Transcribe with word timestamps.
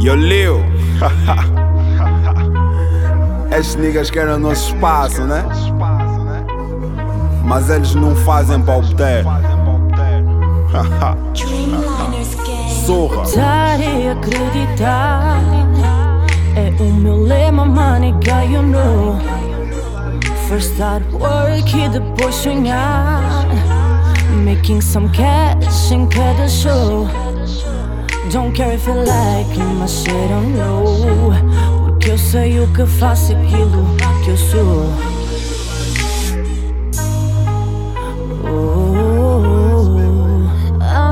Yo, 0.00 0.14
Leo. 0.14 0.64
Estes 3.50 3.74
niggas 3.74 4.10
querem 4.10 4.34
o 4.34 4.38
nosso 4.38 4.72
espaço, 4.74 5.24
né? 5.24 5.44
Mas 7.44 7.68
eles 7.68 7.96
não 7.96 8.14
fazem 8.14 8.62
para 8.62 8.76
obter. 8.76 9.24
Zorra. 12.86 13.24
Tentar 13.24 13.80
e 13.80 14.08
acreditar 14.08 15.40
é 16.54 16.72
o 16.80 16.92
meu 16.92 17.16
lema, 17.16 17.64
manica, 17.64 18.44
you 18.44 18.62
know. 18.62 19.18
First 20.48 20.74
start 20.74 21.02
work 21.12 21.76
e 21.76 21.88
depois 21.88 22.36
sonhar. 22.36 23.20
Making 24.44 24.80
some 24.80 25.08
cash 25.08 25.90
em 25.90 26.06
cada 26.06 26.48
show. 26.48 27.08
Don't 28.30 28.52
care 28.52 28.72
if 28.72 28.86
you 28.86 28.92
like 28.92 29.56
my 29.56 29.86
shit, 29.86 30.30
I 30.30 30.44
know. 30.56 31.32
Porque 31.86 32.10
eu 32.10 32.18
sei 32.18 32.60
o 32.60 32.68
que 32.74 32.84
faço, 32.84 33.32
aquilo 33.32 33.96
que 34.22 34.30
eu 34.30 34.36
sou. 34.36 34.92
Oh, 38.44 38.98
oh, 40.82 41.08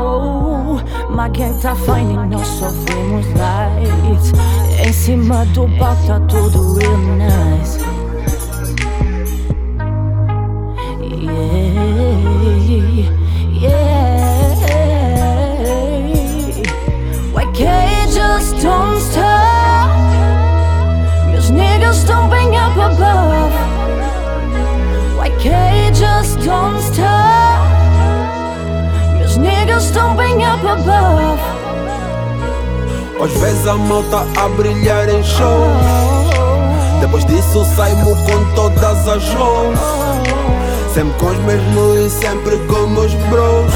oh, 0.00 1.14
My 1.14 1.28
gang 1.28 1.60
tá 1.60 1.74
fine 1.74 2.14
e 2.14 2.16
nós 2.28 2.48
fomos 2.58 3.26
lights. 3.34 4.32
Em 4.86 4.92
cima 4.92 5.44
do 5.46 5.68
palco 5.78 6.06
tá 6.06 6.20
tudo 6.20 6.78
real 6.78 6.96
nice. 7.18 7.78
Yeah, 11.12 13.10
yeah. 13.52 14.15
Up 30.56 30.66
above. 30.66 31.40
Às 33.22 33.32
vezes 33.40 33.66
a 33.66 33.76
malta 33.76 34.26
a 34.38 34.48
brilhar 34.50 35.08
em 35.08 35.22
show. 35.22 35.66
Depois 37.00 37.24
disso 37.24 37.64
saímos 37.76 38.18
com 38.20 38.54
todas 38.54 39.08
as 39.08 39.22
shows. 39.22 39.78
Sempre 40.92 41.18
com 41.18 41.26
os 41.26 41.38
mesmos 41.38 41.98
e 41.98 42.10
sempre 42.10 42.56
com 42.66 42.86
meus 42.86 43.12
bros. 43.14 43.72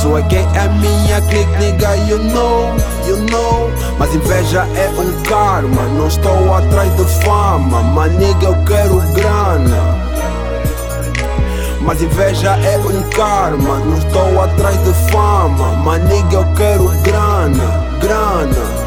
Tu 0.00 0.16
é 0.16 0.22
quem 0.22 0.40
é 0.40 0.68
minha 0.68 1.20
clique, 1.22 1.56
nigga, 1.58 1.96
you 2.08 2.18
know, 2.18 2.74
you 3.06 3.16
know. 3.30 3.70
Mas 3.98 4.14
inveja 4.14 4.66
é 4.76 4.88
um 4.98 5.22
karma, 5.22 5.82
não 5.96 6.08
estou 6.08 6.54
atrás 6.54 6.94
de 6.96 7.04
fama. 7.22 7.82
Mas 7.82 8.12
nigga, 8.12 8.46
eu 8.46 8.64
quero 8.64 9.00
grana. 9.12 10.11
Mas 11.84 12.00
inveja 12.00 12.56
é 12.58 12.78
um 12.78 13.02
karma, 13.10 13.78
não 13.80 13.98
estou 13.98 14.40
atrás 14.40 14.76
de 14.84 14.92
fama. 15.10 15.72
Mas 15.84 16.02
nigga, 16.04 16.36
eu 16.36 16.54
quero 16.54 16.88
grana, 17.02 17.98
grana. 18.00 18.82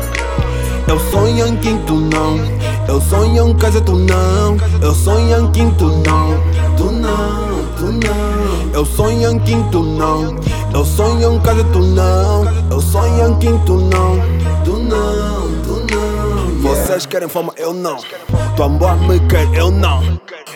Eu 0.87 0.99
sou 1.11 1.27
Yankee, 1.27 1.79
tu 1.85 1.95
não. 1.95 2.37
Eu 2.87 3.01
sou 3.01 3.25
em 3.25 3.53
casa, 3.55 3.81
tu 3.81 3.95
não. 3.95 4.57
Eu 4.81 4.93
sou 4.93 5.19
Yankee, 5.19 5.71
tu 5.77 5.87
não. 5.87 6.39
Tu 6.77 6.91
não, 6.91 7.65
tu 7.77 7.85
não. 7.91 8.71
Eu 8.73 8.85
sou 8.85 9.11
Yankee, 9.11 9.65
tu 9.71 9.83
não. 9.83 10.35
Eu 10.73 10.85
sou 10.85 11.19
em 11.19 11.39
casa, 11.39 11.63
tu 11.71 11.79
não. 11.79 12.45
Eu 12.69 12.81
sou 12.81 13.05
Yankee, 13.17 13.59
tu 13.65 13.77
não. 13.77 14.19
Tu 14.63 14.77
não, 14.77 15.49
tu 15.63 15.85
não. 15.93 16.61
Vocês 16.61 17.05
querem 17.05 17.27
fama, 17.27 17.53
eu 17.57 17.73
não. 17.73 17.97
Tua 18.55 18.65
amor 18.65 18.97
me 18.97 19.19
quer, 19.21 19.47
eu 19.53 19.71
não. 19.71 20.03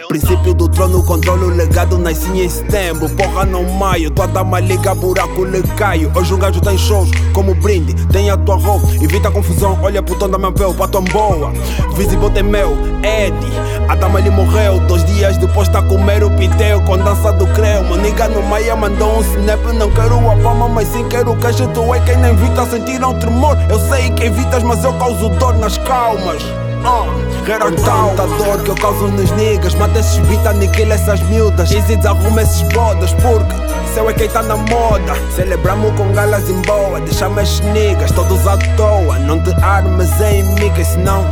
Princípio 0.10 0.56
do 0.56 0.68
trono, 0.68 1.04
controle 1.04 1.44
o 1.44 1.50
legado, 1.50 1.96
nasci 2.00 2.32
em 2.32 2.50
setembro. 2.50 3.08
Porra, 3.10 3.46
não 3.46 3.64
maio, 3.64 4.10
dama 4.10 4.60
liga, 4.60 4.96
buraco 4.96 5.46
lhe 5.46 5.62
caio. 5.78 6.12
Hoje 6.16 6.34
um 6.34 6.40
gajo 6.40 6.60
tem 6.60 6.76
shows 6.80 7.12
como 7.32 7.54
brinde, 7.54 7.94
tem 8.08 8.28
a 8.32 8.36
tua 8.36 8.56
roupa, 8.56 8.88
evita 9.00 9.30
confusão. 9.30 9.78
Olha 9.84 10.02
pro 10.02 10.16
tom 10.16 10.28
da 10.28 10.40
minha 10.40 10.52
pele, 10.52 10.74
pra 10.74 10.88
tua 10.88 11.02
boa. 11.02 11.52
Visible 11.94 12.32
tem 12.32 12.42
meu, 12.42 12.76
Eddie. 13.04 13.54
A 13.88 13.94
dama 13.94 14.20
lhe 14.20 14.32
morreu, 14.32 14.80
dois 14.88 15.06
dias 15.06 15.38
depois 15.38 15.70
tá 15.70 15.80
comer 15.84 16.24
o 16.24 16.32
piteu 16.32 16.82
com 16.86 16.98
dança 16.98 17.32
do 17.34 17.46
creu. 17.54 17.84
Meu 17.84 17.98
nigga 17.98 18.28
no 18.30 18.42
Maia 18.42 18.76
mandou 18.76 19.20
um 19.20 19.22
snap. 19.22 19.64
Não 19.76 19.92
quero 19.92 20.16
a 20.28 20.36
fama, 20.38 20.68
mas 20.68 20.88
sim 20.88 21.08
quero 21.08 21.34
o 21.34 21.38
cash. 21.38 21.58
Tu 21.58 21.94
é 21.94 22.00
quem 22.00 22.18
não 22.18 22.30
evita 22.30 22.66
sentir 22.66 23.06
um 23.06 23.14
tremor. 23.20 23.56
Eu 23.70 23.80
sei 23.88 24.10
que 24.10 24.24
evitas, 24.24 24.64
mas 24.64 24.84
eu 24.84 24.94
causo 24.94 25.30
dor 25.30 25.56
nas 25.60 25.78
calmas. 25.78 26.44
Uh, 26.80 27.52
era 27.52 27.72
tanta 27.72 28.28
dor 28.38 28.64
que 28.64 28.70
eu 28.70 28.76
causo 28.76 29.08
nos 29.08 29.32
niggas 29.32 29.74
Mata 29.76 30.00
esses 30.00 30.18
beats, 30.20 30.46
aniquila 30.46 30.94
essas 30.94 31.20
miúdas. 31.24 31.72
Easy 31.72 31.98
desarruma 31.98 32.42
esses 32.42 32.62
bodas 32.74 33.12
Porque 33.14 33.56
seu 33.94 34.10
é 34.10 34.14
quem 34.14 34.30
tá 34.30 34.44
na 34.44 34.56
moda. 34.56 35.14
Celebramos 35.36 35.94
com 35.96 36.12
galas 36.14 36.50
em 36.50 36.62
boa 36.62 37.00
Deixamos 37.02 37.44
esses 37.44 37.60
niggas 37.62 38.12
todos 38.12 38.48
à 38.48 38.58
toa. 38.78 39.20
Não 39.20 39.42
te 39.44 39.52
armas 39.62 40.10
em 40.22 40.44
migas 40.56 40.88
senão 40.88 41.26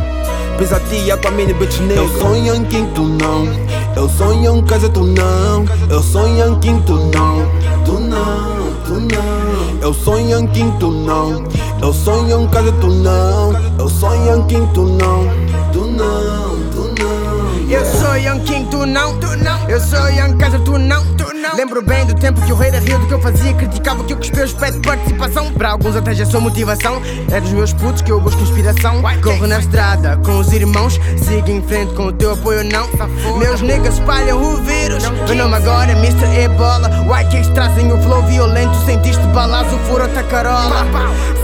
Pisa 0.58 0.76
a 0.76 0.80
ti 0.80 0.96
e 1.06 1.12
a 1.12 1.30
mini 1.30 1.54
bitch 1.54 1.78
nigga. 1.78 2.00
Eu 2.00 2.08
sou 2.18 2.36
Yankee, 2.36 2.84
tu 2.92 3.02
não. 3.04 3.46
Eu 3.94 4.08
sou 4.08 4.32
em 4.34 4.62
casa, 4.64 4.88
tu 4.88 5.04
não. 5.04 5.64
Eu 5.88 6.02
sou 6.02 6.26
Yankee, 6.26 6.82
tu 6.84 6.94
não. 6.94 7.48
Tu 7.84 7.92
não, 7.92 8.72
tu 8.84 8.94
não. 8.94 9.78
Eu 9.80 9.94
sou 9.94 10.18
Yankee, 10.18 10.72
tu 10.80 10.90
não 10.90 11.44
Eu 11.80 11.92
sou 11.92 12.28
em 12.28 12.48
casa, 12.48 12.72
tu 12.72 12.88
não. 12.88 13.52
Eu 13.78 13.88
sou 13.88 14.14
Yankee, 14.26 14.68
tu 14.74 14.82
não. 14.82 15.48
Tu 15.72 15.84
não, 15.84 16.58
tu 16.70 17.02
não. 17.02 17.70
Eu 17.70 17.84
sou 17.84 18.16
Young 18.16 18.40
King, 18.44 18.68
tu 18.70 18.86
não, 18.86 19.18
tu 19.20 19.26
não. 19.36 19.57
Eu 19.68 19.78
sou 19.80 20.08
Young 20.08 20.38
Casa, 20.38 20.58
tu 20.60 20.78
não, 20.78 21.04
tu 21.14 21.26
não. 21.34 21.54
Lembro 21.54 21.82
bem 21.82 22.06
do 22.06 22.14
tempo 22.14 22.40
que 22.40 22.50
o 22.50 22.56
rei 22.56 22.70
da 22.70 22.78
Rio 22.78 22.98
do 23.00 23.06
que 23.06 23.12
eu 23.12 23.20
fazia. 23.20 23.52
Criticava 23.52 24.02
que 24.02 24.14
eu 24.14 24.16
cuspia 24.16 24.44
os 24.44 24.54
pés 24.54 24.72
de 24.72 24.80
participação. 24.80 25.52
Para 25.52 25.72
alguns 25.72 25.94
até 25.94 26.14
já 26.14 26.24
sou 26.24 26.40
motivação. 26.40 27.02
É 27.30 27.38
dos 27.38 27.52
meus 27.52 27.74
putos 27.74 28.00
que 28.00 28.10
eu 28.10 28.18
busco 28.18 28.40
inspiração. 28.40 29.02
Corro 29.22 29.46
na 29.46 29.58
estrada 29.58 30.16
com 30.24 30.38
os 30.38 30.50
irmãos. 30.54 30.98
Siga 31.18 31.52
em 31.52 31.60
frente 31.60 31.92
com 31.92 32.04
o 32.04 32.12
teu 32.12 32.32
apoio, 32.32 32.64
não. 32.64 32.88
Meus 33.36 33.60
niggas 33.60 33.94
espalham 33.94 34.42
o 34.42 34.56
vírus. 34.62 35.06
Meu 35.28 35.36
nome 35.36 35.56
agora 35.56 35.92
é 35.92 35.98
Mr. 35.98 36.44
Ebola. 36.44 36.88
White 37.06 37.30
Kicks 37.30 37.48
trazem 37.48 37.92
o 37.92 37.98
flow 38.02 38.22
violento. 38.22 38.74
Sentiste 38.86 39.26
balaço, 39.28 39.76
furo 39.80 40.08
carola. 40.30 40.86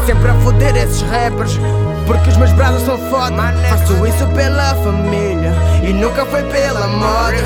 Sempre 0.06 0.30
a 0.30 0.34
foder 0.36 0.74
esses 0.76 1.02
rappers. 1.02 1.58
Porque 2.06 2.30
os 2.30 2.36
meus 2.36 2.52
braços 2.52 2.82
são 2.82 2.98
foda 3.08 3.54
Faço 3.70 4.06
isso 4.06 4.26
pela 4.34 4.74
família 4.74 5.54
E 5.82 5.90
nunca 5.90 6.26
foi 6.26 6.42
pela 6.42 6.86
moda 6.86 7.42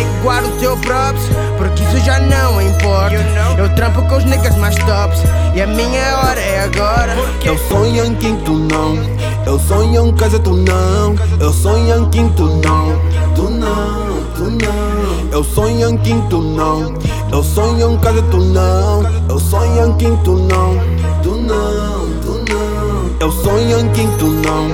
Que 0.00 0.22
guarda 0.22 0.48
o 0.48 0.52
teu 0.52 0.76
props 0.78 1.22
Porque 1.58 1.82
isso 1.82 1.98
já 1.98 2.18
não 2.20 2.60
importa 2.62 3.16
Eu 3.58 3.68
trampo 3.74 4.00
com 4.08 4.16
os 4.16 4.24
niggas 4.24 4.56
mais 4.56 4.74
tops 4.76 5.22
E 5.54 5.60
a 5.60 5.66
minha 5.66 6.16
hora 6.18 6.40
é 6.40 6.64
agora 6.64 7.14
Eu 7.44 7.58
sou 7.68 7.84
Yankee, 7.86 8.34
tu 8.46 8.54
não 8.54 8.96
Eu 9.44 9.58
sou 9.58 9.84
em 9.84 10.12
casa, 10.14 10.38
tu 10.38 10.56
não 10.56 11.14
Eu 11.38 11.52
sou 11.52 11.76
Yankee, 11.86 12.32
tu 12.34 12.44
não 12.44 12.98
Tu 13.34 13.42
não, 13.42 14.24
tu 14.36 14.44
não 14.64 15.32
Eu 15.32 15.44
sou 15.44 15.68
Yankee, 15.68 16.22
tu 16.30 16.40
não 16.40 16.94
Eu 17.30 17.44
sou 17.44 17.78
em 17.78 17.98
casa, 17.98 18.22
tu 18.22 18.38
não 18.38 19.04
Eu 19.28 19.38
sou 19.38 19.66
Yankee, 19.76 20.18
tu 20.24 20.32
não 20.32 20.80
Tu 21.22 21.30
não, 21.30 22.08
tu 22.22 22.44
não 22.50 23.10
Eu 23.20 23.30
sou 23.30 23.58
Yankee, 23.58 24.08
tu 24.18 24.26
não 24.28 24.66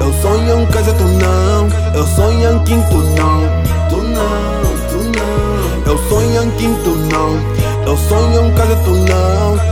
Eu 0.00 0.12
sou 0.22 0.36
em 0.36 0.66
casa, 0.68 0.94
tu 0.94 1.04
não 1.04 1.68
Eu 1.94 2.06
sou 2.06 2.32
Yankee, 2.32 2.82
tu 2.88 2.96
não 3.20 3.39
quinto 6.60 6.90
não. 6.90 7.36
É 7.84 7.88
Eu 7.88 7.96
sonho 7.96 8.36
é 8.36 8.40
um 8.40 8.54
caso, 8.54 8.76
tu 8.84 8.90
não. 8.90 9.69